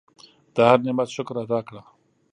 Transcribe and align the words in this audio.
د 0.55 0.57
هر 0.69 0.79
نعمت 0.85 1.09
شکر 1.15 1.35
ادا 1.43 1.59
کړه. 1.67 1.81